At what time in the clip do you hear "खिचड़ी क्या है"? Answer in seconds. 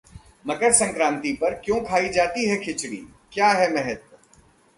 2.57-3.73